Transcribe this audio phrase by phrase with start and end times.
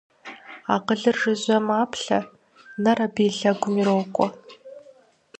[0.75, 2.19] Акъылыр жыжьэу маплъэ,
[2.81, 4.27] нэр абы и лъагъуэм ирокӏуэ.